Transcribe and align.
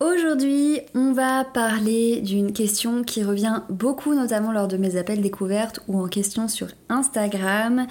Aujourd'hui, 0.00 0.80
on 0.94 1.12
va 1.12 1.44
parler 1.44 2.20
d'une 2.20 2.52
question 2.52 3.04
qui 3.04 3.22
revient 3.24 3.62
beaucoup, 3.70 4.14
notamment 4.14 4.52
lors 4.52 4.68
de 4.68 4.76
mes 4.76 4.96
appels 4.96 5.20
découvertes 5.20 5.80
ou 5.88 6.02
en 6.02 6.08
question 6.08 6.48
sur 6.48 6.68
Instagram 6.88 7.86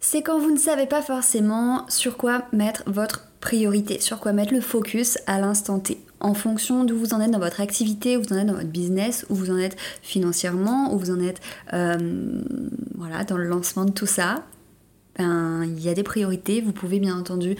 c'est 0.00 0.22
quand 0.22 0.38
vous 0.38 0.52
ne 0.52 0.58
savez 0.58 0.86
pas 0.86 1.02
forcément 1.02 1.84
sur 1.88 2.16
quoi 2.16 2.44
mettre 2.52 2.84
votre 2.86 3.28
priorité, 3.40 4.00
sur 4.00 4.20
quoi 4.20 4.32
mettre 4.32 4.54
le 4.54 4.60
focus 4.60 5.18
à 5.26 5.40
l'instant 5.40 5.80
T. 5.80 5.98
En 6.20 6.34
fonction 6.34 6.84
d'où 6.84 6.96
vous 6.96 7.14
en 7.14 7.20
êtes 7.20 7.30
dans 7.30 7.38
votre 7.38 7.60
activité, 7.60 8.16
où 8.16 8.22
vous 8.22 8.32
en 8.32 8.38
êtes 8.38 8.46
dans 8.46 8.54
votre 8.54 8.68
business, 8.68 9.26
où 9.28 9.34
vous 9.34 9.50
en 9.50 9.58
êtes 9.58 9.76
financièrement, 10.02 10.94
où 10.94 10.98
vous 10.98 11.10
en 11.10 11.20
êtes 11.20 11.40
euh, 11.72 12.42
voilà, 12.96 13.24
dans 13.24 13.36
le 13.36 13.44
lancement 13.44 13.84
de 13.84 13.92
tout 13.92 14.06
ça, 14.06 14.44
ben, 15.18 15.64
il 15.64 15.80
y 15.80 15.88
a 15.88 15.94
des 15.94 16.02
priorités. 16.04 16.60
Vous 16.60 16.72
pouvez 16.72 17.00
bien 17.00 17.16
entendu 17.16 17.56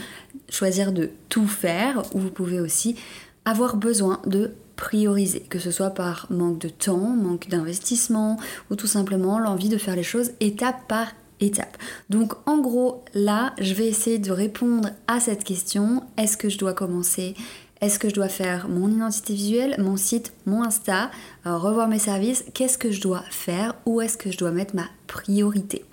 choisir 0.48 0.92
de 0.92 1.10
tout 1.28 1.46
faire 1.46 2.02
ou 2.14 2.18
vous 2.18 2.30
pouvez 2.30 2.60
aussi 2.60 2.96
avoir 3.44 3.76
besoin 3.76 4.20
de 4.26 4.52
prioriser, 4.76 5.40
que 5.40 5.58
ce 5.58 5.70
soit 5.70 5.90
par 5.90 6.26
manque 6.30 6.60
de 6.60 6.68
temps, 6.68 6.96
manque 6.96 7.48
d'investissement 7.48 8.38
ou 8.70 8.76
tout 8.76 8.86
simplement 8.86 9.38
l'envie 9.38 9.68
de 9.68 9.78
faire 9.78 9.96
les 9.96 10.02
choses 10.02 10.30
étape 10.40 10.86
par 10.86 11.08
étape. 11.40 11.76
Donc 12.10 12.34
en 12.46 12.58
gros, 12.58 13.04
là, 13.14 13.54
je 13.60 13.74
vais 13.74 13.86
essayer 13.86 14.18
de 14.18 14.30
répondre 14.30 14.90
à 15.06 15.20
cette 15.20 15.44
question. 15.44 16.02
Est-ce 16.16 16.36
que 16.36 16.48
je 16.48 16.58
dois 16.58 16.74
commencer 16.74 17.34
Est-ce 17.80 17.98
que 17.98 18.08
je 18.08 18.14
dois 18.14 18.28
faire 18.28 18.68
mon 18.68 18.90
identité 18.90 19.34
visuelle, 19.34 19.76
mon 19.78 19.96
site, 19.96 20.32
mon 20.46 20.64
Insta, 20.64 21.10
euh, 21.46 21.56
revoir 21.56 21.88
mes 21.88 22.00
services? 22.00 22.44
Qu'est-ce 22.52 22.78
que 22.78 22.90
je 22.90 23.00
dois 23.00 23.22
faire? 23.30 23.74
Où 23.86 24.00
est-ce 24.00 24.16
que 24.16 24.32
je 24.32 24.38
dois 24.38 24.50
mettre 24.50 24.74
ma 24.74 24.86
priorité? 25.06 25.84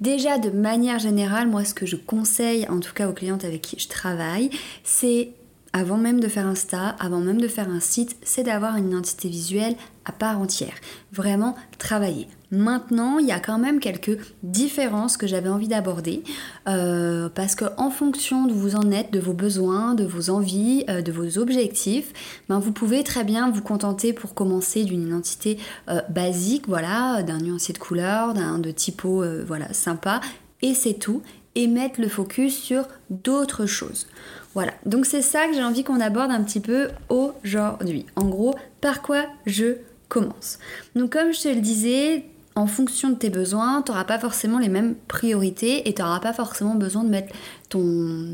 Déjà, 0.00 0.38
de 0.38 0.50
manière 0.50 0.98
générale, 0.98 1.48
moi, 1.48 1.64
ce 1.64 1.74
que 1.74 1.86
je 1.86 1.96
conseille, 1.96 2.68
en 2.68 2.80
tout 2.80 2.92
cas 2.92 3.08
aux 3.08 3.12
clientes 3.12 3.44
avec 3.44 3.62
qui 3.62 3.78
je 3.78 3.88
travaille, 3.88 4.50
c'est 4.82 5.30
avant 5.72 5.96
même 5.96 6.18
de 6.18 6.28
faire 6.28 6.46
Insta, 6.46 6.96
avant 6.98 7.20
même 7.20 7.40
de 7.40 7.48
faire 7.48 7.68
un 7.68 7.80
site, 7.80 8.16
c'est 8.22 8.42
d'avoir 8.42 8.76
une 8.76 8.88
identité 8.88 9.28
visuelle 9.28 9.76
à 10.08 10.12
part 10.12 10.40
entière. 10.40 10.74
Vraiment 11.12 11.54
travailler. 11.78 12.28
Maintenant, 12.50 13.18
il 13.18 13.26
y 13.26 13.32
a 13.32 13.40
quand 13.40 13.58
même 13.58 13.78
quelques 13.78 14.18
différences 14.42 15.18
que 15.18 15.26
j'avais 15.26 15.50
envie 15.50 15.68
d'aborder 15.68 16.22
euh, 16.66 17.28
parce 17.28 17.54
que 17.54 17.66
en 17.76 17.90
fonction 17.90 18.46
de 18.46 18.54
vous 18.54 18.74
en 18.74 18.90
êtes, 18.90 19.12
de 19.12 19.20
vos 19.20 19.34
besoins, 19.34 19.94
de 19.94 20.04
vos 20.04 20.30
envies, 20.30 20.84
euh, 20.88 21.02
de 21.02 21.12
vos 21.12 21.38
objectifs, 21.38 22.12
ben, 22.48 22.58
vous 22.58 22.72
pouvez 22.72 23.04
très 23.04 23.22
bien 23.22 23.50
vous 23.50 23.60
contenter 23.60 24.14
pour 24.14 24.32
commencer 24.32 24.84
d'une 24.84 25.06
identité 25.06 25.58
euh, 25.90 26.00
basique, 26.08 26.68
voilà, 26.68 27.22
d'un 27.22 27.38
nuancier 27.38 27.74
de 27.74 27.78
couleur, 27.78 28.32
d'un 28.32 28.58
de 28.58 28.70
typo, 28.70 29.22
voilà, 29.46 29.72
sympa, 29.74 30.20
et 30.62 30.72
c'est 30.72 30.94
tout, 30.94 31.22
et 31.54 31.66
mettre 31.66 32.00
le 32.00 32.08
focus 32.08 32.56
sur 32.56 32.86
d'autres 33.10 33.66
choses. 33.66 34.06
Voilà, 34.54 34.72
donc 34.86 35.06
c'est 35.06 35.22
ça 35.22 35.46
que 35.46 35.54
j'ai 35.54 35.62
envie 35.62 35.84
qu'on 35.84 36.00
aborde 36.00 36.30
un 36.30 36.42
petit 36.42 36.60
peu 36.60 36.88
aujourd'hui. 37.10 38.06
En 38.16 38.24
gros, 38.24 38.54
par 38.80 39.02
quoi 39.02 39.24
je 39.44 39.76
commence. 40.08 40.58
Donc 40.94 41.12
comme 41.12 41.32
je 41.32 41.42
te 41.42 41.48
le 41.48 41.60
disais, 41.60 42.24
en 42.58 42.66
fonction 42.66 43.10
de 43.10 43.14
tes 43.14 43.30
besoins, 43.30 43.82
tu 43.82 43.92
n'auras 43.92 44.04
pas 44.04 44.18
forcément 44.18 44.58
les 44.58 44.68
mêmes 44.68 44.96
priorités 45.06 45.88
et 45.88 45.94
tu 45.94 46.02
n'auras 46.02 46.20
pas 46.20 46.32
forcément 46.32 46.74
besoin 46.74 47.04
de 47.04 47.08
mettre 47.08 47.32
ton, 47.68 48.26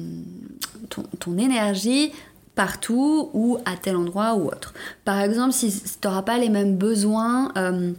ton, 1.20 1.36
énergie 1.36 2.10
partout 2.54 3.30
ou 3.34 3.58
à 3.66 3.76
tel 3.76 3.96
endroit 3.96 4.34
ou 4.34 4.46
autre. 4.46 4.72
Par 5.04 5.20
exemple, 5.20 5.52
si 5.52 5.70
tu 5.72 6.08
n'auras 6.08 6.22
pas 6.22 6.38
les 6.38 6.48
mêmes 6.48 6.76
besoins, 6.76 7.52
euh, 7.58 7.92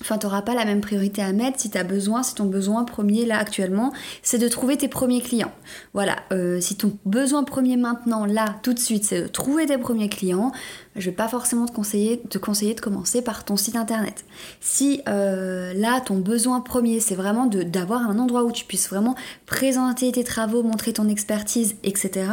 Enfin, 0.00 0.16
tu 0.16 0.26
n'auras 0.26 0.42
pas 0.42 0.54
la 0.54 0.64
même 0.64 0.80
priorité 0.80 1.22
à 1.22 1.32
mettre 1.32 1.60
si 1.60 1.70
tu 1.70 1.76
as 1.76 1.84
besoin, 1.84 2.22
si 2.22 2.34
ton 2.34 2.46
besoin 2.46 2.84
premier 2.84 3.26
là 3.26 3.38
actuellement, 3.38 3.92
c'est 4.22 4.38
de 4.38 4.48
trouver 4.48 4.78
tes 4.78 4.88
premiers 4.88 5.20
clients. 5.20 5.52
Voilà, 5.92 6.16
euh, 6.32 6.60
si 6.60 6.76
ton 6.76 6.96
besoin 7.04 7.44
premier 7.44 7.76
maintenant, 7.76 8.24
là, 8.24 8.56
tout 8.62 8.72
de 8.72 8.78
suite, 8.78 9.04
c'est 9.04 9.22
de 9.22 9.26
trouver 9.28 9.66
tes 9.66 9.76
premiers 9.76 10.08
clients, 10.08 10.52
je 10.96 11.10
vais 11.10 11.16
pas 11.16 11.28
forcément 11.28 11.66
te 11.66 11.72
conseiller, 11.72 12.20
te 12.30 12.38
conseiller 12.38 12.74
de 12.74 12.80
commencer 12.80 13.20
par 13.20 13.44
ton 13.44 13.56
site 13.56 13.76
internet. 13.76 14.24
Si 14.60 15.02
euh, 15.06 15.74
là, 15.74 16.00
ton 16.00 16.16
besoin 16.16 16.60
premier, 16.60 17.00
c'est 17.00 17.14
vraiment 17.14 17.46
d'avoir 17.46 18.08
un 18.08 18.18
endroit 18.18 18.44
où 18.44 18.52
tu 18.52 18.64
puisses 18.64 18.88
vraiment 18.88 19.16
présenter 19.44 20.10
tes 20.12 20.24
travaux, 20.24 20.62
montrer 20.62 20.94
ton 20.94 21.08
expertise, 21.08 21.76
etc., 21.82 22.26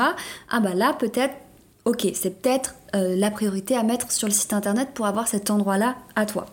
ah 0.50 0.60
bah 0.62 0.74
là, 0.74 0.94
peut-être, 0.98 1.36
ok, 1.84 2.08
c'est 2.14 2.42
peut-être 2.42 2.76
euh, 2.96 3.16
la 3.18 3.30
priorité 3.30 3.76
à 3.76 3.84
mettre 3.84 4.12
sur 4.12 4.28
le 4.28 4.34
site 4.34 4.54
internet 4.54 4.90
pour 4.94 5.06
avoir 5.06 5.28
cet 5.28 5.52
endroit-là 5.52 5.96
à 6.16 6.26
toi. 6.26 6.46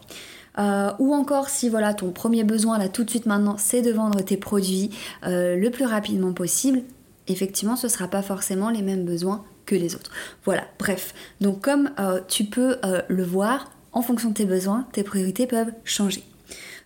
Euh, 0.58 0.92
ou 0.98 1.14
encore 1.14 1.48
si 1.48 1.68
voilà 1.68 1.94
ton 1.94 2.12
premier 2.12 2.44
besoin 2.44 2.78
là 2.78 2.88
tout 2.88 3.02
de 3.02 3.10
suite 3.10 3.26
maintenant 3.26 3.56
c'est 3.58 3.82
de 3.82 3.90
vendre 3.90 4.22
tes 4.22 4.36
produits 4.36 4.90
euh, 5.26 5.56
le 5.56 5.70
plus 5.70 5.84
rapidement 5.84 6.32
possible, 6.32 6.82
effectivement 7.26 7.74
ce 7.74 7.88
ne 7.88 7.90
sera 7.90 8.06
pas 8.06 8.22
forcément 8.22 8.70
les 8.70 8.82
mêmes 8.82 9.04
besoins 9.04 9.44
que 9.66 9.74
les 9.74 9.94
autres. 9.94 10.10
Voilà, 10.44 10.64
bref. 10.78 11.14
Donc 11.40 11.60
comme 11.60 11.90
euh, 11.98 12.20
tu 12.28 12.44
peux 12.44 12.76
le 13.08 13.24
voir, 13.24 13.70
en 13.92 14.02
fonction 14.02 14.30
de 14.30 14.34
tes 14.34 14.44
besoins, 14.44 14.86
tes 14.92 15.02
priorités 15.02 15.46
peuvent 15.46 15.72
changer. 15.84 16.22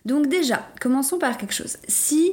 Donc 0.05 0.27
déjà, 0.27 0.67
commençons 0.79 1.17
par 1.17 1.37
quelque 1.37 1.53
chose. 1.53 1.77
Si 1.87 2.31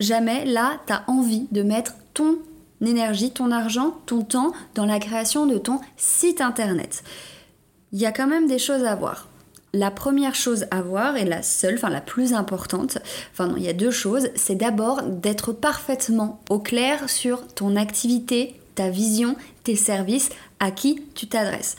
jamais 0.00 0.44
là, 0.44 0.80
tu 0.86 0.92
as 0.92 1.04
envie 1.08 1.46
de 1.50 1.62
mettre 1.62 1.94
ton 2.12 2.38
énergie, 2.84 3.30
ton 3.30 3.50
argent, 3.50 3.98
ton 4.04 4.22
temps 4.22 4.52
dans 4.74 4.84
la 4.84 4.98
création 4.98 5.46
de 5.46 5.56
ton 5.56 5.80
site 5.96 6.40
internet, 6.40 7.02
il 7.92 8.00
y 8.00 8.06
a 8.06 8.12
quand 8.12 8.26
même 8.26 8.46
des 8.46 8.58
choses 8.58 8.84
à 8.84 8.94
voir 8.94 9.28
la 9.76 9.90
première 9.90 10.34
chose 10.34 10.66
à 10.70 10.80
voir, 10.80 11.16
et 11.16 11.24
la 11.24 11.42
seule, 11.42 11.74
enfin 11.74 11.90
la 11.90 12.00
plus 12.00 12.32
importante, 12.32 12.98
enfin 13.32 13.48
non, 13.48 13.56
il 13.56 13.62
y 13.62 13.68
a 13.68 13.74
deux 13.74 13.90
choses, 13.90 14.28
c'est 14.34 14.54
d'abord 14.54 15.02
d'être 15.02 15.52
parfaitement 15.52 16.40
au 16.48 16.58
clair 16.58 17.10
sur 17.10 17.46
ton 17.48 17.76
activité, 17.76 18.58
ta 18.74 18.88
vision, 18.88 19.36
tes 19.64 19.76
services, 19.76 20.30
à 20.60 20.70
qui 20.70 21.02
tu 21.14 21.26
t'adresses. 21.26 21.76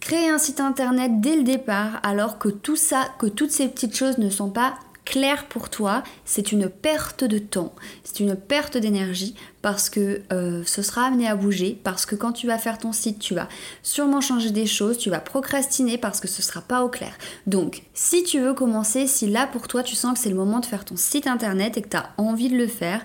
Créer 0.00 0.28
un 0.28 0.38
site 0.38 0.60
internet 0.60 1.20
dès 1.20 1.36
le 1.36 1.44
départ 1.44 2.00
alors 2.02 2.38
que 2.38 2.48
tout 2.48 2.76
ça, 2.76 3.08
que 3.18 3.26
toutes 3.26 3.50
ces 3.50 3.68
petites 3.68 3.96
choses 3.96 4.18
ne 4.18 4.30
sont 4.30 4.50
pas 4.50 4.74
clair 5.08 5.46
pour 5.46 5.70
toi, 5.70 6.02
c'est 6.26 6.52
une 6.52 6.68
perte 6.68 7.24
de 7.24 7.38
temps, 7.38 7.74
c'est 8.04 8.20
une 8.20 8.36
perte 8.36 8.76
d'énergie 8.76 9.34
parce 9.62 9.88
que 9.88 10.20
euh, 10.34 10.62
ce 10.66 10.82
sera 10.82 11.06
amené 11.06 11.26
à 11.26 11.34
bouger, 11.34 11.80
parce 11.82 12.04
que 12.04 12.14
quand 12.14 12.32
tu 12.32 12.46
vas 12.46 12.58
faire 12.58 12.76
ton 12.76 12.92
site, 12.92 13.18
tu 13.18 13.34
vas 13.34 13.48
sûrement 13.82 14.20
changer 14.20 14.50
des 14.50 14.66
choses, 14.66 14.98
tu 14.98 15.08
vas 15.08 15.20
procrastiner 15.20 15.96
parce 15.96 16.20
que 16.20 16.28
ce 16.28 16.42
sera 16.42 16.60
pas 16.60 16.84
au 16.84 16.90
clair. 16.90 17.16
Donc, 17.46 17.84
si 17.94 18.22
tu 18.22 18.38
veux 18.38 18.52
commencer, 18.52 19.06
si 19.06 19.26
là 19.26 19.46
pour 19.46 19.66
toi 19.66 19.82
tu 19.82 19.96
sens 19.96 20.12
que 20.12 20.18
c'est 20.18 20.28
le 20.28 20.36
moment 20.36 20.60
de 20.60 20.66
faire 20.66 20.84
ton 20.84 20.96
site 20.96 21.26
internet 21.26 21.78
et 21.78 21.82
que 21.82 21.88
tu 21.88 21.96
as 21.96 22.10
envie 22.18 22.50
de 22.50 22.56
le 22.58 22.66
faire, 22.66 23.02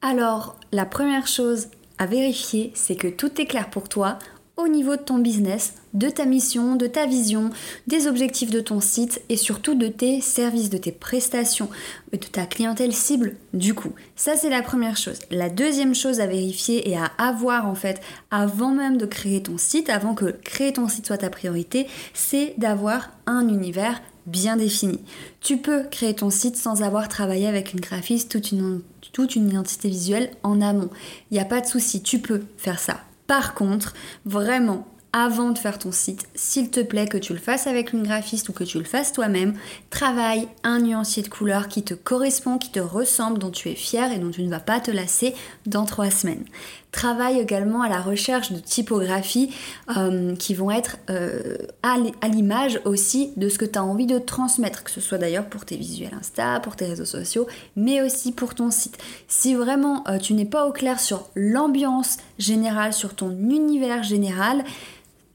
alors 0.00 0.56
la 0.72 0.86
première 0.86 1.26
chose 1.26 1.68
à 1.98 2.06
vérifier, 2.06 2.72
c'est 2.74 2.96
que 2.96 3.08
tout 3.08 3.38
est 3.42 3.46
clair 3.46 3.68
pour 3.68 3.90
toi 3.90 4.18
au 4.56 4.68
niveau 4.68 4.96
de 4.96 5.02
ton 5.02 5.18
business, 5.18 5.74
de 5.94 6.10
ta 6.10 6.26
mission, 6.26 6.76
de 6.76 6.86
ta 6.86 7.06
vision, 7.06 7.50
des 7.86 8.06
objectifs 8.06 8.50
de 8.50 8.60
ton 8.60 8.80
site 8.80 9.22
et 9.30 9.36
surtout 9.36 9.74
de 9.74 9.88
tes 9.88 10.20
services, 10.20 10.68
de 10.68 10.76
tes 10.76 10.92
prestations, 10.92 11.70
de 12.12 12.18
ta 12.18 12.44
clientèle 12.44 12.92
cible 12.92 13.36
du 13.54 13.72
coup. 13.72 13.92
Ça 14.14 14.36
c'est 14.36 14.50
la 14.50 14.62
première 14.62 14.96
chose. 14.96 15.20
La 15.30 15.48
deuxième 15.48 15.94
chose 15.94 16.20
à 16.20 16.26
vérifier 16.26 16.88
et 16.90 16.96
à 16.96 17.06
avoir 17.16 17.66
en 17.66 17.74
fait 17.74 18.02
avant 18.30 18.74
même 18.74 18.98
de 18.98 19.06
créer 19.06 19.42
ton 19.42 19.56
site, 19.56 19.88
avant 19.88 20.14
que 20.14 20.36
créer 20.44 20.74
ton 20.74 20.88
site 20.88 21.06
soit 21.06 21.18
ta 21.18 21.30
priorité, 21.30 21.86
c'est 22.12 22.54
d'avoir 22.58 23.10
un 23.26 23.48
univers 23.48 24.02
bien 24.26 24.56
défini. 24.56 25.00
Tu 25.40 25.56
peux 25.56 25.84
créer 25.90 26.14
ton 26.14 26.30
site 26.30 26.56
sans 26.56 26.82
avoir 26.82 27.08
travaillé 27.08 27.46
avec 27.46 27.72
une 27.72 27.80
graphiste, 27.80 28.30
toute 28.30 28.52
une, 28.52 28.82
toute 29.12 29.34
une 29.34 29.48
identité 29.48 29.88
visuelle 29.88 30.30
en 30.42 30.60
amont. 30.60 30.90
Il 31.30 31.34
n'y 31.34 31.40
a 31.40 31.46
pas 31.46 31.60
de 31.60 31.66
souci, 31.66 32.02
tu 32.02 32.20
peux 32.20 32.42
faire 32.56 32.78
ça. 32.78 33.00
Par 33.32 33.54
contre, 33.54 33.94
vraiment, 34.26 34.86
avant 35.14 35.52
de 35.52 35.58
faire 35.58 35.78
ton 35.78 35.90
site, 35.90 36.28
s'il 36.34 36.68
te 36.68 36.80
plaît 36.80 37.06
que 37.06 37.16
tu 37.16 37.32
le 37.32 37.38
fasses 37.38 37.66
avec 37.66 37.94
une 37.94 38.02
graphiste 38.02 38.50
ou 38.50 38.52
que 38.52 38.62
tu 38.62 38.76
le 38.76 38.84
fasses 38.84 39.10
toi-même, 39.10 39.54
travaille 39.88 40.48
un 40.64 40.80
nuancier 40.80 41.22
de 41.22 41.28
couleur 41.28 41.68
qui 41.68 41.82
te 41.82 41.94
correspond, 41.94 42.58
qui 42.58 42.70
te 42.70 42.78
ressemble, 42.78 43.38
dont 43.38 43.50
tu 43.50 43.70
es 43.70 43.74
fier 43.74 44.12
et 44.12 44.18
dont 44.18 44.30
tu 44.30 44.42
ne 44.42 44.50
vas 44.50 44.60
pas 44.60 44.80
te 44.80 44.90
lasser 44.90 45.34
dans 45.64 45.86
trois 45.86 46.10
semaines. 46.10 46.44
Travaille 46.92 47.40
également 47.40 47.80
à 47.80 47.88
la 47.88 48.02
recherche 48.02 48.52
de 48.52 48.58
typographies 48.58 49.50
euh, 49.96 50.36
qui 50.36 50.52
vont 50.52 50.70
être 50.70 50.98
euh, 51.08 51.56
à 51.82 52.28
l'image 52.28 52.80
aussi 52.84 53.32
de 53.38 53.48
ce 53.48 53.56
que 53.56 53.64
tu 53.64 53.78
as 53.78 53.82
envie 53.82 54.06
de 54.06 54.18
transmettre, 54.18 54.84
que 54.84 54.90
ce 54.90 55.00
soit 55.00 55.16
d'ailleurs 55.16 55.46
pour 55.46 55.64
tes 55.64 55.76
visuels 55.76 56.12
Insta, 56.12 56.60
pour 56.60 56.76
tes 56.76 56.84
réseaux 56.84 57.06
sociaux, 57.06 57.46
mais 57.76 58.02
aussi 58.02 58.30
pour 58.30 58.54
ton 58.54 58.70
site. 58.70 58.98
Si 59.26 59.54
vraiment 59.54 60.04
euh, 60.06 60.18
tu 60.18 60.34
n'es 60.34 60.44
pas 60.44 60.66
au 60.66 60.72
clair 60.72 61.00
sur 61.00 61.30
l'ambiance 61.34 62.18
générale, 62.38 62.92
sur 62.92 63.14
ton 63.14 63.30
univers 63.30 64.02
général, 64.02 64.62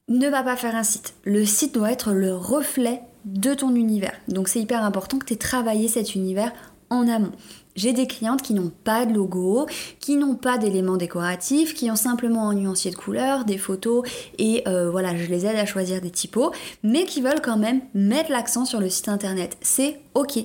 ne 0.09 0.29
va 0.29 0.43
pas 0.43 0.55
faire 0.55 0.75
un 0.75 0.83
site. 0.83 1.15
Le 1.23 1.43
site 1.43 1.73
doit 1.73 1.91
être 1.91 2.11
le 2.13 2.35
reflet 2.35 3.01
de 3.25 3.55
ton 3.55 3.73
univers. 3.75 4.13
Donc 4.27 4.47
c'est 4.47 4.61
hyper 4.61 4.83
important 4.83 5.17
que 5.17 5.25
tu 5.25 5.33
aies 5.33 5.37
travaillé 5.37 5.87
cet 5.87 6.13
univers 6.13 6.53
en 6.89 7.07
amont. 7.07 7.31
J'ai 7.77 7.93
des 7.93 8.07
clientes 8.07 8.41
qui 8.41 8.53
n'ont 8.53 8.71
pas 8.83 9.05
de 9.05 9.13
logo, 9.13 9.67
qui 9.99 10.17
n'ont 10.17 10.35
pas 10.35 10.57
d'éléments 10.57 10.97
décoratifs, 10.97 11.75
qui 11.75 11.89
ont 11.89 11.95
simplement 11.95 12.49
un 12.49 12.55
nuancier 12.55 12.91
de 12.91 12.95
couleurs, 12.95 13.45
des 13.45 13.59
photos 13.59 14.03
et 14.39 14.63
euh, 14.67 14.89
voilà, 14.89 15.15
je 15.15 15.27
les 15.27 15.45
aide 15.45 15.55
à 15.55 15.65
choisir 15.65 16.01
des 16.01 16.09
typos, 16.09 16.51
mais 16.83 17.05
qui 17.05 17.21
veulent 17.21 17.41
quand 17.41 17.57
même 17.57 17.81
mettre 17.93 18.31
l'accent 18.31 18.65
sur 18.65 18.79
le 18.79 18.89
site 18.89 19.09
internet. 19.09 19.57
C'est 19.61 19.99
ok. 20.15 20.39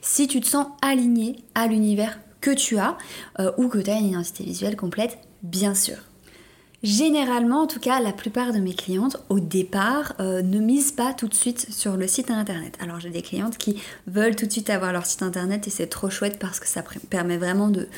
Si 0.00 0.26
tu 0.26 0.40
te 0.40 0.46
sens 0.46 0.66
aligné 0.82 1.36
à 1.54 1.66
l'univers 1.66 2.18
que 2.40 2.50
tu 2.50 2.78
as 2.78 2.96
euh, 3.38 3.52
ou 3.58 3.68
que 3.68 3.78
tu 3.78 3.90
as 3.90 3.98
une 3.98 4.08
identité 4.08 4.44
visuelle 4.44 4.76
complète, 4.76 5.18
bien 5.42 5.74
sûr. 5.74 6.07
Généralement, 6.84 7.62
en 7.62 7.66
tout 7.66 7.80
cas, 7.80 7.98
la 8.00 8.12
plupart 8.12 8.52
de 8.52 8.60
mes 8.60 8.72
clientes, 8.72 9.16
au 9.30 9.40
départ, 9.40 10.14
euh, 10.20 10.42
ne 10.42 10.60
misent 10.60 10.92
pas 10.92 11.12
tout 11.12 11.26
de 11.26 11.34
suite 11.34 11.66
sur 11.72 11.96
le 11.96 12.06
site 12.06 12.30
internet. 12.30 12.78
Alors, 12.80 13.00
j'ai 13.00 13.10
des 13.10 13.20
clientes 13.20 13.58
qui 13.58 13.82
veulent 14.06 14.36
tout 14.36 14.46
de 14.46 14.52
suite 14.52 14.70
avoir 14.70 14.92
leur 14.92 15.04
site 15.04 15.24
internet 15.24 15.66
et 15.66 15.70
c'est 15.70 15.88
trop 15.88 16.08
chouette 16.08 16.38
parce 16.38 16.60
que 16.60 16.68
ça 16.68 16.84
permet 17.10 17.36
vraiment 17.36 17.68
de, 17.68 17.88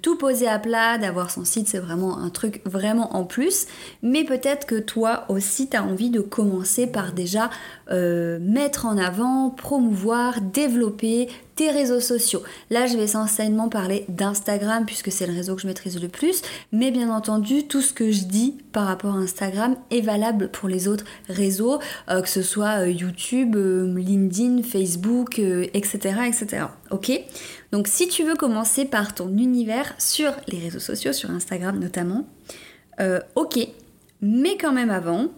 tout 0.00 0.16
poser 0.16 0.48
à 0.48 0.58
plat, 0.58 0.96
d'avoir 0.96 1.30
son 1.30 1.44
site, 1.44 1.68
c'est 1.68 1.80
vraiment 1.80 2.16
un 2.16 2.30
truc 2.30 2.62
vraiment 2.64 3.14
en 3.14 3.24
plus. 3.24 3.66
Mais 4.02 4.24
peut-être 4.24 4.66
que 4.66 4.76
toi 4.76 5.26
aussi, 5.28 5.68
tu 5.68 5.76
as 5.76 5.84
envie 5.84 6.08
de 6.08 6.20
commencer 6.20 6.86
par 6.86 7.12
déjà 7.12 7.50
euh, 7.90 8.38
mettre 8.40 8.86
en 8.86 8.96
avant, 8.96 9.50
promouvoir, 9.50 10.40
développer 10.40 11.28
réseaux 11.68 12.00
sociaux. 12.00 12.42
Là, 12.70 12.86
je 12.86 12.96
vais 12.96 13.02
essentiellement 13.02 13.68
parler 13.68 14.04
d'Instagram 14.08 14.86
puisque 14.86 15.12
c'est 15.12 15.26
le 15.26 15.34
réseau 15.34 15.56
que 15.56 15.62
je 15.62 15.66
maîtrise 15.66 16.00
le 16.00 16.08
plus, 16.08 16.42
mais 16.72 16.90
bien 16.90 17.10
entendu, 17.10 17.66
tout 17.66 17.82
ce 17.82 17.92
que 17.92 18.10
je 18.10 18.24
dis 18.24 18.56
par 18.72 18.86
rapport 18.86 19.16
à 19.16 19.18
Instagram 19.18 19.76
est 19.90 20.00
valable 20.00 20.48
pour 20.48 20.68
les 20.68 20.88
autres 20.88 21.04
réseaux, 21.28 21.80
euh, 22.08 22.22
que 22.22 22.28
ce 22.28 22.42
soit 22.42 22.80
euh, 22.82 22.88
YouTube, 22.88 23.56
euh, 23.56 23.92
LinkedIn, 23.94 24.62
Facebook, 24.62 25.38
etc., 25.38 25.98
etc. 26.26 26.66
Ok? 26.90 27.12
Donc, 27.72 27.88
si 27.88 28.08
tu 28.08 28.24
veux 28.24 28.36
commencer 28.36 28.84
par 28.84 29.14
ton 29.14 29.28
univers 29.36 29.94
sur 29.98 30.32
les 30.48 30.58
réseaux 30.58 30.78
sociaux, 30.78 31.12
sur 31.12 31.30
Instagram 31.30 31.78
notamment, 31.78 32.26
ok, 33.34 33.58
mais 34.20 34.58
quand 34.58 34.72
même 34.72 34.90
avant, 34.90 35.28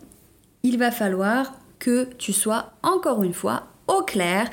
il 0.65 0.79
va 0.79 0.91
falloir 0.91 1.53
que 1.79 2.09
tu 2.19 2.33
sois 2.33 2.73
encore 2.83 3.23
une 3.23 3.35
fois 3.35 3.69
au 3.87 4.03
clair 4.03 4.49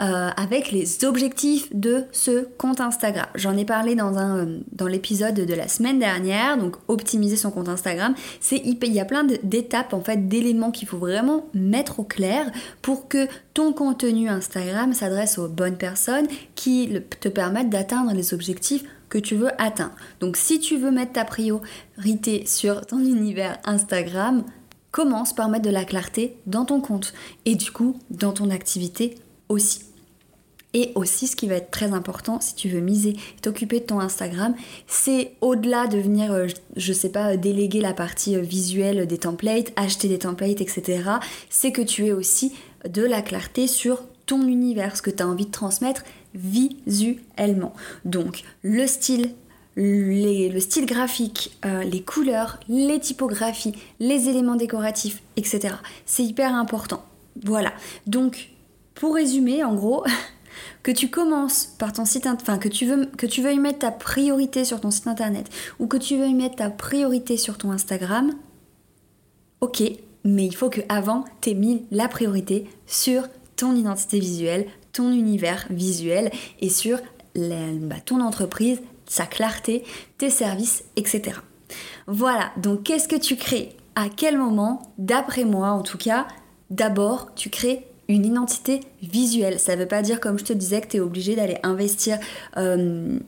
euh, 0.00 0.30
avec 0.36 0.70
les 0.70 1.04
objectifs 1.04 1.74
de 1.74 2.04
ce 2.12 2.46
compte 2.56 2.80
Instagram. 2.80 3.26
J'en 3.34 3.56
ai 3.56 3.64
parlé 3.64 3.94
dans, 3.94 4.16
euh, 4.16 4.58
dans 4.72 4.86
l'épisode 4.86 5.34
de 5.34 5.54
la 5.54 5.68
semaine 5.68 5.98
dernière, 5.98 6.56
donc 6.56 6.76
optimiser 6.88 7.36
son 7.36 7.50
compte 7.50 7.68
Instagram. 7.68 8.14
Il 8.52 8.92
y 8.92 9.00
a 9.00 9.04
plein 9.04 9.24
d'étapes, 9.24 9.92
en 9.92 10.00
fait, 10.00 10.28
d'éléments 10.28 10.70
qu'il 10.70 10.88
faut 10.88 10.98
vraiment 10.98 11.46
mettre 11.54 12.00
au 12.00 12.04
clair 12.04 12.50
pour 12.82 13.08
que 13.08 13.26
ton 13.54 13.72
contenu 13.72 14.28
Instagram 14.28 14.94
s'adresse 14.94 15.38
aux 15.38 15.48
bonnes 15.48 15.76
personnes 15.76 16.26
qui 16.54 16.90
te 17.20 17.28
permettent 17.28 17.70
d'atteindre 17.70 18.12
les 18.12 18.34
objectifs 18.34 18.84
que 19.08 19.18
tu 19.18 19.34
veux 19.34 19.50
atteindre. 19.60 19.94
Donc 20.20 20.36
si 20.36 20.60
tu 20.60 20.76
veux 20.76 20.90
mettre 20.90 21.12
ta 21.12 21.24
priorité 21.24 22.46
sur 22.46 22.86
ton 22.86 22.98
univers 22.98 23.58
Instagram, 23.64 24.44
commence 24.90 25.32
par 25.32 25.48
mettre 25.48 25.64
de 25.64 25.70
la 25.70 25.84
clarté 25.84 26.36
dans 26.46 26.64
ton 26.64 26.80
compte 26.80 27.12
et 27.44 27.54
du 27.54 27.70
coup 27.70 27.98
dans 28.10 28.32
ton 28.32 28.50
activité 28.50 29.16
aussi. 29.48 29.87
Et 30.74 30.92
aussi, 30.94 31.26
ce 31.26 31.34
qui 31.34 31.46
va 31.46 31.54
être 31.54 31.70
très 31.70 31.92
important 31.92 32.40
si 32.40 32.54
tu 32.54 32.68
veux 32.68 32.80
miser 32.80 33.10
et 33.10 33.40
t'occuper 33.40 33.80
de 33.80 33.86
ton 33.86 34.00
Instagram, 34.00 34.54
c'est 34.86 35.32
au-delà 35.40 35.86
de 35.86 35.98
venir, 35.98 36.30
euh, 36.32 36.46
je 36.76 36.92
sais 36.92 37.08
pas, 37.08 37.36
déléguer 37.36 37.80
la 37.80 37.94
partie 37.94 38.36
euh, 38.36 38.40
visuelle 38.40 39.06
des 39.06 39.18
templates, 39.18 39.72
acheter 39.76 40.08
des 40.08 40.18
templates, 40.18 40.60
etc. 40.60 41.02
C'est 41.48 41.72
que 41.72 41.80
tu 41.80 42.06
aies 42.06 42.12
aussi 42.12 42.52
de 42.86 43.02
la 43.02 43.22
clarté 43.22 43.66
sur 43.66 44.02
ton 44.26 44.46
univers, 44.46 44.96
ce 44.96 45.02
que 45.02 45.10
tu 45.10 45.22
as 45.22 45.26
envie 45.26 45.46
de 45.46 45.50
transmettre 45.50 46.04
visuellement. 46.34 47.72
Donc, 48.04 48.42
le 48.62 48.86
style, 48.86 49.30
le 49.76 50.58
style 50.60 50.86
graphique, 50.86 51.56
euh, 51.64 51.82
les 51.82 52.02
couleurs, 52.02 52.60
les 52.68 53.00
typographies, 53.00 53.74
les 54.00 54.28
éléments 54.28 54.56
décoratifs, 54.56 55.22
etc. 55.36 55.76
C'est 56.04 56.24
hyper 56.24 56.54
important. 56.54 57.04
Voilà. 57.42 57.72
Donc, 58.06 58.50
pour 58.94 59.14
résumer, 59.14 59.64
en 59.64 59.74
gros, 59.74 60.04
que 60.82 60.90
tu 60.90 61.10
commences 61.10 61.66
par 61.78 61.92
ton 61.92 62.04
site 62.04 62.26
enfin 62.26 62.58
que 62.58 62.68
tu 62.68 62.86
veux 62.86 63.06
que 63.16 63.26
tu 63.26 63.42
veuilles 63.42 63.58
mettre 63.58 63.80
ta 63.80 63.90
priorité 63.90 64.64
sur 64.64 64.80
ton 64.80 64.90
site 64.90 65.06
internet 65.06 65.48
ou 65.78 65.86
que 65.86 65.96
tu 65.96 66.16
veuilles 66.16 66.34
mettre 66.34 66.56
ta 66.56 66.70
priorité 66.70 67.36
sur 67.36 67.58
ton 67.58 67.70
Instagram, 67.70 68.32
ok, 69.60 69.82
mais 70.24 70.46
il 70.46 70.54
faut 70.54 70.70
que 70.70 70.80
avant 70.88 71.24
tu 71.40 71.50
aies 71.50 71.54
mis 71.54 71.84
la 71.90 72.08
priorité 72.08 72.68
sur 72.86 73.24
ton 73.56 73.74
identité 73.74 74.20
visuelle, 74.20 74.66
ton 74.92 75.12
univers 75.12 75.66
visuel 75.70 76.30
et 76.60 76.68
sur 76.68 76.98
bah, 77.34 78.00
ton 78.04 78.20
entreprise, 78.20 78.80
sa 79.06 79.26
clarté, 79.26 79.84
tes 80.18 80.30
services, 80.30 80.84
etc. 80.96 81.38
Voilà, 82.06 82.52
donc 82.56 82.84
qu'est-ce 82.84 83.08
que 83.08 83.16
tu 83.16 83.36
crées? 83.36 83.76
À 83.94 84.08
quel 84.08 84.38
moment 84.38 84.94
D'après 84.98 85.44
moi 85.44 85.70
en 85.70 85.82
tout 85.82 85.98
cas, 85.98 86.26
d'abord 86.70 87.34
tu 87.34 87.50
crées 87.50 87.87
une 88.08 88.24
identité 88.24 88.80
visuelle. 89.02 89.60
Ça 89.60 89.76
ne 89.76 89.82
veut 89.82 89.88
pas 89.88 90.02
dire, 90.02 90.20
comme 90.20 90.38
je 90.38 90.44
te 90.44 90.52
disais, 90.52 90.80
que 90.80 90.88
tu 90.88 90.96
es 90.96 91.00
obligé 91.00 91.36
d'aller 91.36 91.58
investir 91.62 92.18
euh, 92.56 93.18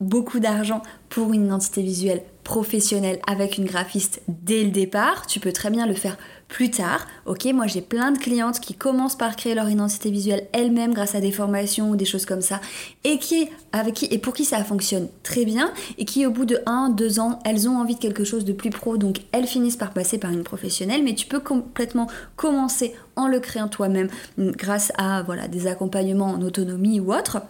beaucoup 0.00 0.40
d'argent 0.40 0.82
pour 1.08 1.32
une 1.32 1.46
identité 1.46 1.82
visuelle 1.82 2.22
professionnelle 2.44 3.18
avec 3.26 3.58
une 3.58 3.64
graphiste 3.64 4.22
dès 4.28 4.62
le 4.62 4.70
départ. 4.70 5.26
Tu 5.26 5.40
peux 5.40 5.52
très 5.52 5.70
bien 5.70 5.86
le 5.86 5.94
faire 5.94 6.16
plus 6.48 6.70
tard. 6.70 7.06
Ok, 7.26 7.44
moi 7.46 7.66
j'ai 7.66 7.80
plein 7.80 8.12
de 8.12 8.18
clientes 8.18 8.60
qui 8.60 8.74
commencent 8.74 9.16
par 9.16 9.36
créer 9.36 9.54
leur 9.54 9.68
identité 9.68 10.10
visuelle 10.10 10.46
elles-mêmes 10.52 10.94
grâce 10.94 11.14
à 11.14 11.20
des 11.20 11.32
formations 11.32 11.90
ou 11.90 11.96
des 11.96 12.04
choses 12.04 12.24
comme 12.24 12.40
ça, 12.40 12.60
et 13.04 13.18
qui 13.18 13.48
avec 13.72 14.12
et 14.12 14.18
pour 14.18 14.34
qui 14.34 14.44
ça 14.44 14.62
fonctionne 14.62 15.08
très 15.22 15.44
bien, 15.44 15.72
et 15.98 16.04
qui 16.04 16.24
au 16.26 16.30
bout 16.30 16.44
de 16.44 16.60
1, 16.66 16.90
2 16.90 17.20
ans, 17.20 17.40
elles 17.44 17.68
ont 17.68 17.76
envie 17.76 17.96
de 17.96 18.00
quelque 18.00 18.24
chose 18.24 18.44
de 18.44 18.52
plus 18.52 18.70
pro, 18.70 18.96
donc 18.96 19.18
elles 19.32 19.46
finissent 19.46 19.76
par 19.76 19.92
passer 19.92 20.18
par 20.18 20.30
une 20.30 20.44
professionnelle. 20.44 21.02
Mais 21.02 21.14
tu 21.14 21.26
peux 21.26 21.40
complètement 21.40 22.08
commencer 22.36 22.94
en 23.16 23.28
le 23.28 23.40
créant 23.40 23.68
toi-même 23.68 24.08
grâce 24.38 24.92
à 24.98 25.22
voilà 25.22 25.48
des 25.48 25.66
accompagnements 25.66 26.30
en 26.30 26.42
autonomie 26.42 27.00
ou 27.00 27.12
autre 27.12 27.42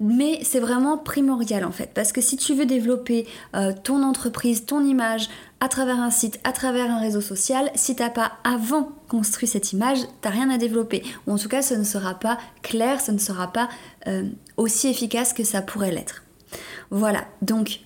mais 0.00 0.38
c'est 0.42 0.60
vraiment 0.60 0.96
primordial 0.96 1.62
en 1.64 1.72
fait 1.72 1.90
parce 1.94 2.12
que 2.12 2.22
si 2.22 2.36
tu 2.38 2.54
veux 2.54 2.64
développer 2.64 3.26
euh, 3.54 3.72
ton 3.84 4.02
entreprise, 4.02 4.64
ton 4.64 4.82
image 4.82 5.28
à 5.60 5.68
travers 5.68 6.00
un 6.00 6.10
site, 6.10 6.40
à 6.44 6.52
travers 6.52 6.90
un 6.90 6.98
réseau 6.98 7.20
social, 7.20 7.70
si 7.74 7.94
t'as 7.94 8.10
pas 8.10 8.32
avant 8.44 8.92
construit 9.08 9.46
cette 9.46 9.72
image, 9.72 9.98
t'as 10.22 10.30
rien 10.30 10.50
à 10.50 10.58
développer. 10.58 11.02
Ou 11.26 11.32
en 11.32 11.38
tout 11.38 11.48
cas 11.48 11.62
ce 11.62 11.74
ne 11.74 11.84
sera 11.84 12.14
pas 12.14 12.38
clair, 12.62 13.00
ce 13.00 13.12
ne 13.12 13.18
sera 13.18 13.52
pas 13.52 13.68
euh, 14.06 14.24
aussi 14.56 14.88
efficace 14.88 15.32
que 15.32 15.44
ça 15.44 15.62
pourrait 15.62 15.92
l'être. 15.92 16.24
Voilà, 16.90 17.24
donc 17.42 17.80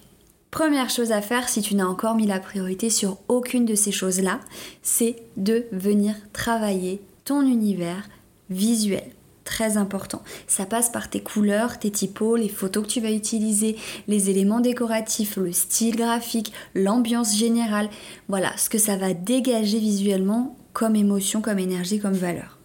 Première 0.54 0.88
chose 0.88 1.10
à 1.10 1.20
faire 1.20 1.48
si 1.48 1.62
tu 1.62 1.74
n'as 1.74 1.84
encore 1.84 2.14
mis 2.14 2.28
la 2.28 2.38
priorité 2.38 2.88
sur 2.88 3.18
aucune 3.26 3.64
de 3.64 3.74
ces 3.74 3.90
choses-là, 3.90 4.38
c'est 4.82 5.16
de 5.36 5.66
venir 5.72 6.14
travailler 6.32 7.02
ton 7.24 7.40
univers 7.42 8.08
visuel 8.50 9.10
très 9.44 9.76
important. 9.76 10.22
Ça 10.46 10.66
passe 10.66 10.90
par 10.90 11.08
tes 11.10 11.20
couleurs, 11.20 11.78
tes 11.78 11.90
typos, 11.90 12.36
les 12.36 12.48
photos 12.48 12.84
que 12.84 12.88
tu 12.88 13.00
vas 13.00 13.12
utiliser, 13.12 13.76
les 14.08 14.30
éléments 14.30 14.60
décoratifs, 14.60 15.36
le 15.36 15.52
style 15.52 15.96
graphique, 15.96 16.52
l'ambiance 16.74 17.36
générale. 17.36 17.88
Voilà, 18.28 18.56
ce 18.56 18.68
que 18.68 18.78
ça 18.78 18.96
va 18.96 19.14
dégager 19.14 19.78
visuellement 19.78 20.56
comme 20.72 20.96
émotion, 20.96 21.40
comme 21.40 21.58
énergie, 21.58 22.00
comme 22.00 22.14
valeur. 22.14 22.58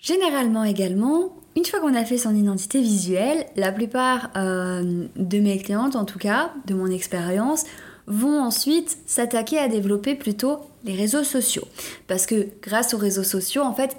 Généralement 0.00 0.64
également, 0.64 1.36
une 1.56 1.64
fois 1.64 1.80
qu'on 1.80 1.94
a 1.94 2.04
fait 2.04 2.16
son 2.16 2.34
identité 2.34 2.80
visuelle, 2.80 3.44
la 3.56 3.70
plupart 3.70 4.30
euh, 4.36 5.06
de 5.16 5.40
mes 5.40 5.58
clientes, 5.58 5.94
en 5.94 6.06
tout 6.06 6.18
cas, 6.18 6.52
de 6.66 6.74
mon 6.74 6.86
expérience, 6.86 7.64
vont 8.06 8.40
ensuite 8.40 8.96
s'attaquer 9.06 9.58
à 9.58 9.68
développer 9.68 10.14
plutôt 10.14 10.60
les 10.84 10.94
réseaux 10.94 11.24
sociaux. 11.24 11.66
Parce 12.06 12.26
que 12.26 12.48
grâce 12.62 12.94
aux 12.94 12.98
réseaux 12.98 13.24
sociaux, 13.24 13.62
en 13.62 13.74
fait, 13.74 13.96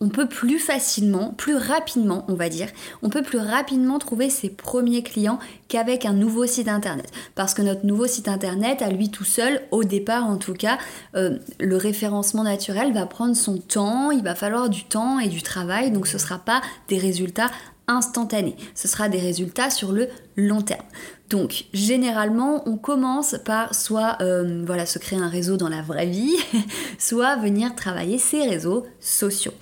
on 0.00 0.08
peut 0.08 0.28
plus 0.28 0.58
facilement, 0.58 1.34
plus 1.36 1.56
rapidement, 1.56 2.24
on 2.28 2.34
va 2.34 2.48
dire, 2.48 2.68
on 3.02 3.08
peut 3.08 3.22
plus 3.22 3.38
rapidement 3.38 3.98
trouver 3.98 4.30
ses 4.30 4.48
premiers 4.48 5.02
clients 5.02 5.38
qu'avec 5.66 6.04
un 6.04 6.12
nouveau 6.12 6.46
site 6.46 6.68
internet. 6.68 7.10
Parce 7.34 7.54
que 7.54 7.62
notre 7.62 7.84
nouveau 7.84 8.06
site 8.06 8.28
internet, 8.28 8.80
à 8.80 8.90
lui 8.90 9.10
tout 9.10 9.24
seul, 9.24 9.60
au 9.70 9.84
départ 9.84 10.26
en 10.26 10.36
tout 10.36 10.54
cas, 10.54 10.78
euh, 11.16 11.38
le 11.58 11.76
référencement 11.76 12.44
naturel 12.44 12.92
va 12.92 13.06
prendre 13.06 13.34
son 13.34 13.58
temps, 13.58 14.10
il 14.10 14.22
va 14.22 14.34
falloir 14.34 14.68
du 14.68 14.84
temps 14.84 15.18
et 15.18 15.28
du 15.28 15.42
travail, 15.42 15.90
donc 15.90 16.06
ce 16.06 16.14
ne 16.14 16.20
sera 16.22 16.38
pas 16.38 16.62
des 16.88 16.98
résultats 16.98 17.50
instantanés, 17.88 18.56
ce 18.74 18.86
sera 18.86 19.08
des 19.08 19.18
résultats 19.18 19.70
sur 19.70 19.92
le 19.92 20.08
long 20.36 20.60
terme. 20.60 20.84
Donc 21.30 21.64
généralement, 21.72 22.62
on 22.68 22.76
commence 22.76 23.36
par 23.44 23.74
soit 23.74 24.18
euh, 24.20 24.62
voilà, 24.64 24.86
se 24.86 24.98
créer 24.98 25.18
un 25.18 25.28
réseau 25.28 25.56
dans 25.56 25.68
la 25.68 25.82
vraie 25.82 26.06
vie, 26.06 26.36
soit 26.98 27.36
venir 27.36 27.74
travailler 27.74 28.18
ses 28.18 28.42
réseaux 28.42 28.86
sociaux 29.00 29.52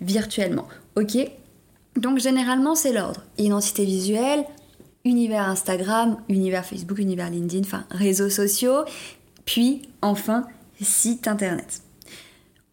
virtuellement. 0.00 0.68
Ok? 0.96 1.16
Donc 1.96 2.18
généralement, 2.18 2.74
c'est 2.74 2.92
l'ordre. 2.92 3.22
Identité 3.38 3.84
visuelle, 3.84 4.44
univers 5.04 5.48
Instagram, 5.48 6.18
univers 6.28 6.64
Facebook, 6.64 6.98
univers 6.98 7.30
LinkedIn, 7.30 7.64
enfin 7.64 7.84
réseaux 7.90 8.30
sociaux, 8.30 8.84
puis 9.46 9.82
enfin 10.02 10.46
site 10.80 11.26
internet. 11.26 11.80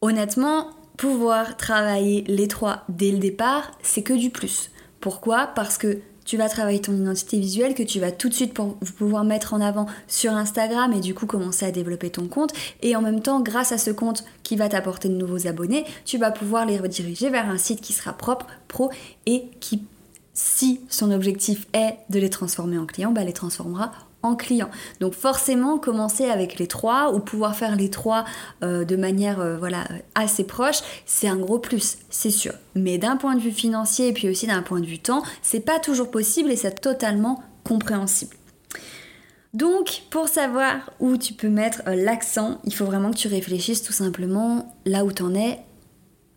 Honnêtement, 0.01 0.67
pouvoir 0.97 1.57
travailler 1.57 2.23
les 2.27 2.47
trois 2.47 2.83
dès 2.89 3.11
le 3.11 3.19
départ, 3.19 3.71
c'est 3.81 4.03
que 4.03 4.13
du 4.13 4.29
plus. 4.29 4.69
Pourquoi? 5.03 5.47
Parce 5.47 5.77
que 5.77 5.99
tu 6.23 6.37
vas 6.37 6.47
travailler 6.47 6.79
ton 6.79 6.95
identité 6.95 7.37
visuelle 7.37 7.75
que 7.75 7.83
tu 7.83 7.99
vas 7.99 8.13
tout 8.13 8.29
de 8.29 8.33
suite 8.33 8.53
pouvoir 8.53 9.25
mettre 9.25 9.53
en 9.53 9.59
avant 9.59 9.85
sur 10.07 10.31
Instagram 10.31 10.93
et 10.93 11.01
du 11.01 11.13
coup 11.13 11.25
commencer 11.25 11.65
à 11.65 11.71
développer 11.71 12.09
ton 12.09 12.29
compte. 12.29 12.53
Et 12.81 12.95
en 12.95 13.01
même 13.01 13.19
temps, 13.19 13.41
grâce 13.41 13.73
à 13.73 13.77
ce 13.77 13.91
compte 13.91 14.23
qui 14.43 14.55
va 14.55 14.69
t'apporter 14.69 15.09
de 15.09 15.15
nouveaux 15.15 15.45
abonnés, 15.45 15.83
tu 16.05 16.17
vas 16.17 16.31
pouvoir 16.31 16.65
les 16.65 16.77
rediriger 16.77 17.29
vers 17.29 17.49
un 17.49 17.57
site 17.57 17.81
qui 17.81 17.91
sera 17.91 18.13
propre, 18.13 18.47
pro 18.69 18.91
et 19.25 19.49
qui, 19.59 19.83
si 20.33 20.79
son 20.87 21.11
objectif 21.11 21.67
est 21.73 21.97
de 22.09 22.19
les 22.19 22.29
transformer 22.29 22.77
en 22.77 22.85
clients, 22.85 23.11
bah, 23.11 23.25
les 23.25 23.33
transformera 23.33 23.91
en 24.23 24.35
client. 24.35 24.69
Donc 24.99 25.13
forcément, 25.13 25.77
commencer 25.77 26.25
avec 26.25 26.57
les 26.57 26.67
trois 26.67 27.13
ou 27.13 27.19
pouvoir 27.19 27.55
faire 27.55 27.75
les 27.75 27.89
trois 27.89 28.25
euh, 28.63 28.85
de 28.85 28.95
manière 28.95 29.39
euh, 29.39 29.57
voilà, 29.57 29.83
assez 30.15 30.45
proche, 30.45 30.79
c'est 31.05 31.27
un 31.27 31.35
gros 31.35 31.59
plus, 31.59 31.97
c'est 32.09 32.31
sûr. 32.31 32.53
Mais 32.75 32.97
d'un 32.97 33.17
point 33.17 33.35
de 33.35 33.41
vue 33.41 33.51
financier 33.51 34.07
et 34.07 34.13
puis 34.13 34.29
aussi 34.29 34.47
d'un 34.47 34.61
point 34.61 34.79
de 34.79 34.85
vue 34.85 34.99
temps, 34.99 35.23
c'est 35.41 35.59
pas 35.59 35.79
toujours 35.79 36.09
possible 36.09 36.51
et 36.51 36.55
c'est 36.55 36.81
totalement 36.81 37.43
compréhensible. 37.63 38.35
Donc, 39.53 40.03
pour 40.09 40.29
savoir 40.29 40.89
où 40.99 41.15
tu 41.15 41.33
peux 41.33 41.49
mettre 41.49 41.83
euh, 41.87 41.95
l'accent, 41.95 42.59
il 42.63 42.73
faut 42.73 42.85
vraiment 42.85 43.11
que 43.11 43.17
tu 43.17 43.27
réfléchisses 43.27 43.83
tout 43.83 43.93
simplement 43.93 44.75
là 44.85 45.05
où 45.05 45.11
tu 45.11 45.21
en 45.21 45.35
es 45.35 45.59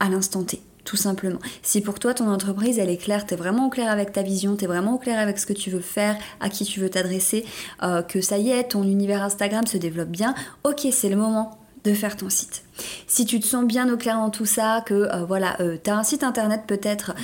à 0.00 0.11
l'instant 0.11 0.43
T 0.43 0.61
tout 0.87 0.97
simplement. 0.97 1.40
Si 1.62 1.83
pour 1.83 1.99
toi 1.99 2.14
ton 2.14 2.31
entreprise 2.31 2.78
elle 2.78 2.88
est 2.88 2.97
claire, 2.97 3.26
tu 3.26 3.35
es 3.35 3.37
vraiment 3.37 3.66
au 3.66 3.71
clair 3.71 3.90
avec 3.90 4.12
ta 4.12 4.23
vision, 4.23 4.57
tu 4.57 4.64
es 4.64 4.66
vraiment 4.66 4.95
au 4.95 4.99
clair 4.99 5.19
avec 5.19 5.38
ce 5.38 5.45
que 5.45 5.52
tu 5.52 5.69
veux 5.69 5.81
faire, 5.81 6.16
à 6.40 6.49
qui 6.49 6.64
tu 6.64 6.81
veux 6.81 6.88
t'adresser, 6.88 7.45
euh, 7.83 8.00
que 8.00 8.23
ça 8.23 8.38
y 8.38 8.50
est, 8.50 8.69
ton 8.69 8.85
univers 8.85 9.23
Instagram 9.23 9.66
se 9.66 9.76
développe 9.76 10.09
bien, 10.09 10.35
ok, 10.64 10.87
c'est 10.93 11.11
le 11.11 11.16
moment 11.16 11.59
de 11.85 11.93
faire 11.93 12.16
ton 12.16 12.28
site. 12.28 12.64
Si 13.07 13.26
tu 13.26 13.38
te 13.38 13.47
sens 13.47 13.64
bien 13.64 13.93
au 13.93 13.97
clair 13.97 14.16
dans 14.16 14.31
tout 14.31 14.45
ça, 14.45 14.83
que 14.85 14.95
euh, 14.95 15.25
voilà, 15.25 15.57
euh, 15.61 15.76
tu 15.83 15.88
as 15.88 15.97
un 15.97 16.02
site 16.02 16.25
internet 16.25 16.62
peut-être 16.66 17.14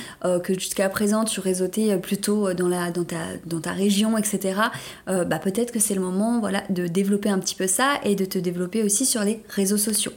que 0.43 0.53
jusqu'à 0.53 0.87
présent 0.87 1.25
tu 1.25 1.41
réseautais 1.41 1.97
plutôt 1.97 2.53
dans, 2.53 2.69
ta 3.61 3.71
région, 3.71 4.17
etc., 4.17 4.55
bah 5.07 5.39
peut-être 5.39 5.71
que 5.71 5.79
c'est 5.79 5.95
le 5.95 6.01
moment 6.01 6.39
voilà, 6.39 6.63
de 6.69 6.87
développer 6.87 7.29
un 7.29 7.39
petit 7.39 7.55
peu 7.55 7.67
ça 7.67 7.99
et 8.03 8.15
de 8.15 8.25
te 8.25 8.39
développer 8.39 8.83
aussi 8.83 9.05
sur 9.05 9.23
les 9.23 9.43
réseaux 9.49 9.77
sociaux. 9.77 10.13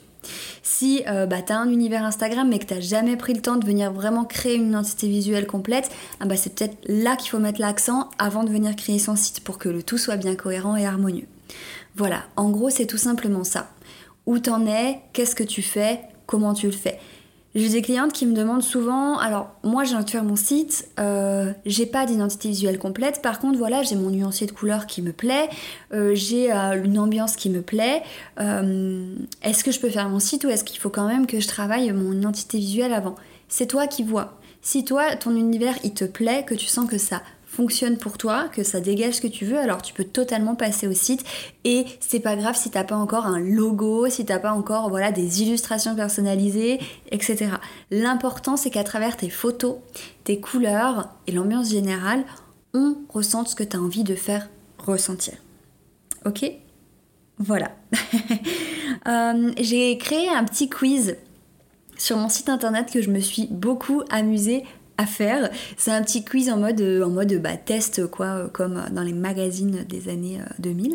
Si 0.63 1.03
euh, 1.07 1.27
bah, 1.27 1.43
tu 1.43 1.53
as 1.53 1.59
un 1.59 1.69
univers 1.69 2.05
Instagram 2.05 2.49
mais 2.49 2.59
que 2.59 2.75
tu 2.75 2.81
jamais 2.81 3.17
pris 3.17 3.35
le 3.35 3.43
temps 3.43 3.57
de 3.57 3.67
venir 3.67 3.93
vraiment 3.93 4.25
créer 4.25 4.57
une 4.57 4.69
identité 4.69 5.09
visuelle 5.09 5.47
complète, 5.47 5.91
ah 6.21 6.27
bah, 6.27 6.37
c'est 6.37 6.55
peut-être 6.55 6.77
là 6.87 7.17
qu'il 7.17 7.31
faut 7.31 7.39
mettre 7.39 7.61
l'accent 7.61 8.11
avant 8.19 8.45
de 8.45 8.51
venir 8.51 8.75
créer 8.77 8.99
son 8.99 9.17
site 9.17 9.41
pour 9.41 9.59
que 9.59 9.69
le 9.69 9.83
tout 9.83 9.99
soit 9.99 10.17
bien 10.17 10.35
cohérent 10.35 10.77
et 10.77 10.87
harmonieux. 10.87 11.27
Voilà, 11.97 12.25
en 12.37 12.51
gros 12.51 12.71
c'est 12.71 12.87
tout 12.87 12.99
simplement 12.99 13.45
ça. 13.45 13.71
Où 14.27 14.39
t'en 14.39 14.67
es, 14.67 15.01
qu'est-ce 15.13 15.35
que 15.35 15.45
tu 15.45 15.63
fais, 15.63 16.01
comment 16.27 16.53
tu 16.53 16.67
le 16.67 16.73
fais. 16.73 16.99
J'ai 17.57 17.71
des 17.71 17.81
clientes 17.81 18.13
qui 18.13 18.27
me 18.27 18.35
demandent 18.35 18.63
souvent, 18.63 19.17
alors 19.17 19.49
moi 19.63 19.85
j'ai 19.85 19.97
faire 20.07 20.25
mon 20.25 20.37
site, 20.37 20.91
euh, 21.01 21.55
j'ai 21.65 21.87
pas 21.87 22.05
d'identité 22.05 22.51
visuelle 22.51 22.79
complète, 22.79 23.23
par 23.23 23.39
contre 23.39 23.57
voilà 23.57 23.83
j'ai 23.83 23.97
mon 23.97 24.11
nuancier 24.11 24.47
de 24.47 24.53
couleurs 24.53 24.85
qui 24.85 25.01
me 25.01 25.11
plaît, 25.11 25.49
euh, 25.95 26.15
j'ai 26.15 26.53
euh, 26.53 26.85
une 26.85 26.99
ambiance 26.99 27.35
qui 27.35 27.49
me 27.49 27.63
plaît, 27.63 28.03
est-ce 28.37 29.65
que 29.65 29.71
je 29.71 29.81
peux 29.81 29.89
faire 29.89 30.11
mon 30.11 30.19
site 30.19 30.45
ou 30.45 30.51
est-ce 30.51 30.65
qu'il 30.65 30.79
faut 30.79 30.91
quand 30.91 31.09
même 31.09 31.27
que 31.27 31.41
je 31.41 31.49
travaille 31.49 31.91
mon 31.93 32.13
identité 32.13 32.59
visuelle 32.59 32.93
avant? 32.93 33.15
C'est 33.49 33.67
toi 33.67 33.87
qui 33.87 34.03
vois. 34.03 34.39
Si 34.61 34.85
toi 34.85 35.17
ton 35.17 35.35
univers 35.35 35.77
il 35.83 35.95
te 35.95 36.05
plaît, 36.05 36.45
que 36.47 36.55
tu 36.55 36.67
sens 36.67 36.87
que 36.87 36.99
ça 36.99 37.23
fonctionne 37.57 37.97
pour 37.97 38.19
toi, 38.19 38.49
que 38.53 38.63
ça 38.63 38.81
dégage 38.81 39.15
ce 39.15 39.21
que 39.23 39.27
tu 39.27 39.47
veux, 39.47 39.59
alors 39.59 39.81
tu 39.81 39.95
peux 39.95 40.05
totalement 40.05 40.55
passer 40.55 40.87
au 40.87 40.93
site 40.93 41.25
et 41.65 41.87
c'est 42.01 42.21
pas 42.21 42.37
grave 42.37 42.55
si 42.55 42.71
t'as 42.71 42.85
pas 42.85 42.97
encore 42.97 43.25
un 43.25 43.41
logo, 43.41 44.09
si 44.11 44.27
t'as 44.27 44.39
pas 44.39 44.53
encore 44.53 44.91
voilà 44.91 45.11
des 45.11 45.43
illustrations 45.43 45.95
personnalisées, 45.97 46.79
etc. 47.11 47.53
L'important 47.91 48.59
c'est 48.59 48.69
qu'à 48.69 48.85
travers 48.85 49.17
tes 49.17 49.31
photos, 49.31 49.77
tes 50.25 50.39
couleurs 50.39 51.09
et 51.27 51.33
l'ambiance 51.33 51.71
générale, 51.71 52.25
on 52.75 52.97
ressente 53.09 53.49
ce 53.49 53.55
que 53.55 53.65
tu 53.65 53.77
as 53.77 53.81
envie 53.81 54.05
de 54.05 54.15
faire 54.15 54.51
ressentir. 54.79 55.35
Ok? 56.25 56.45
Voilà. 57.39 57.73
Euh, 59.07 59.53
j'ai 59.61 59.99
créé 59.99 60.29
un 60.29 60.43
petit 60.43 60.69
quiz 60.69 61.17
sur 61.97 62.17
mon 62.17 62.29
site 62.29 62.49
internet 62.49 62.91
que 62.91 63.03
je 63.03 63.11
me 63.11 63.21
suis 63.21 63.47
beaucoup 63.53 64.03
amusée 64.11 64.65
à 64.99 65.07
faire. 65.07 65.51
C'est 65.77 65.91
un 65.91 66.03
petit 66.03 66.25
quiz 66.25 66.51
en 66.51 66.57
mode, 66.57 66.81
en 66.81 67.11
mode 67.11 67.35
bah, 67.41 67.57
test, 67.57 68.07
quoi, 68.07 68.49
comme 68.53 68.83
dans 68.93 69.03
les 69.03 69.13
magazines 69.13 69.85
des 69.89 70.09
années 70.09 70.41
2000, 70.59 70.95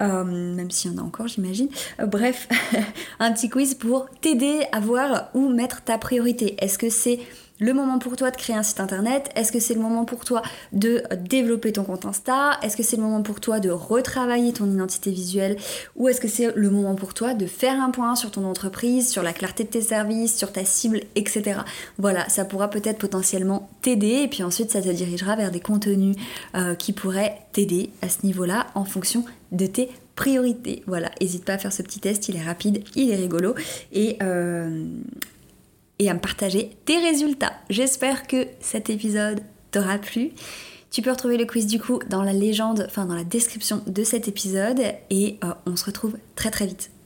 euh, 0.00 0.04
euh, 0.04 0.24
même 0.24 0.70
s'il 0.70 0.92
y 0.92 0.94
en 0.94 0.98
a 0.98 1.02
encore, 1.02 1.28
j'imagine. 1.28 1.68
Euh, 2.00 2.06
bref, 2.06 2.48
un 3.18 3.32
petit 3.32 3.48
quiz 3.48 3.74
pour 3.74 4.08
t'aider 4.20 4.62
à 4.72 4.80
voir 4.80 5.30
où 5.34 5.48
mettre 5.48 5.82
ta 5.82 5.98
priorité. 5.98 6.56
Est-ce 6.58 6.78
que 6.78 6.90
c'est 6.90 7.20
le 7.58 7.72
moment 7.74 7.98
pour 7.98 8.16
toi 8.16 8.30
de 8.30 8.36
créer 8.36 8.56
un 8.56 8.62
site 8.62 8.80
internet 8.80 9.30
Est-ce 9.36 9.52
que 9.52 9.60
c'est 9.60 9.74
le 9.74 9.80
moment 9.80 10.04
pour 10.04 10.24
toi 10.24 10.42
de 10.72 11.02
développer 11.28 11.72
ton 11.72 11.84
compte 11.84 12.06
Insta 12.06 12.58
Est-ce 12.62 12.76
que 12.76 12.82
c'est 12.82 12.96
le 12.96 13.02
moment 13.02 13.22
pour 13.22 13.40
toi 13.40 13.60
de 13.60 13.70
retravailler 13.70 14.52
ton 14.52 14.70
identité 14.70 15.10
visuelle 15.10 15.56
Ou 15.96 16.08
est-ce 16.08 16.20
que 16.20 16.28
c'est 16.28 16.54
le 16.54 16.70
moment 16.70 16.94
pour 16.94 17.14
toi 17.14 17.34
de 17.34 17.46
faire 17.46 17.80
un 17.80 17.90
point 17.90 18.16
sur 18.16 18.30
ton 18.30 18.44
entreprise, 18.44 19.08
sur 19.10 19.22
la 19.22 19.32
clarté 19.32 19.64
de 19.64 19.68
tes 19.68 19.82
services, 19.82 20.36
sur 20.36 20.52
ta 20.52 20.64
cible, 20.64 21.00
etc. 21.14 21.60
Voilà, 21.98 22.28
ça 22.28 22.44
pourra 22.44 22.68
peut-être 22.68 22.98
potentiellement 22.98 23.68
t'aider 23.80 24.22
et 24.24 24.28
puis 24.28 24.42
ensuite 24.42 24.70
ça 24.70 24.82
te 24.82 24.88
dirigera 24.88 25.36
vers 25.36 25.50
des 25.50 25.60
contenus 25.60 26.16
euh, 26.54 26.74
qui 26.74 26.92
pourraient 26.92 27.38
t'aider 27.52 27.90
à 28.02 28.08
ce 28.08 28.26
niveau-là 28.26 28.66
en 28.74 28.84
fonction 28.84 29.24
de 29.52 29.66
tes 29.66 29.90
priorités. 30.16 30.82
Voilà, 30.86 31.10
n'hésite 31.20 31.44
pas 31.44 31.54
à 31.54 31.58
faire 31.58 31.72
ce 31.72 31.82
petit 31.82 32.00
test, 32.00 32.28
il 32.28 32.36
est 32.36 32.42
rapide, 32.42 32.84
il 32.94 33.10
est 33.10 33.16
rigolo 33.16 33.54
et, 33.92 34.16
euh, 34.22 34.84
et 36.02 36.10
à 36.10 36.14
me 36.14 36.18
partager 36.18 36.70
tes 36.84 36.98
résultats. 36.98 37.52
J'espère 37.70 38.26
que 38.26 38.46
cet 38.60 38.90
épisode 38.90 39.40
t'aura 39.70 39.98
plu. 39.98 40.32
Tu 40.90 41.00
peux 41.00 41.10
retrouver 41.10 41.38
le 41.38 41.46
quiz 41.46 41.66
du 41.66 41.80
coup 41.80 42.00
dans 42.10 42.22
la 42.22 42.32
légende, 42.32 42.84
enfin 42.86 43.06
dans 43.06 43.14
la 43.14 43.24
description 43.24 43.82
de 43.86 44.04
cet 44.04 44.28
épisode 44.28 44.82
et 45.10 45.38
euh, 45.44 45.54
on 45.66 45.76
se 45.76 45.84
retrouve 45.84 46.18
très 46.34 46.50
très 46.50 46.66
vite 46.66 46.90